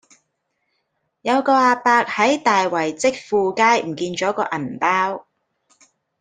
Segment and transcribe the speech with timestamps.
[1.21, 5.27] 有個亞伯喺大圍積富街唔見左個銀包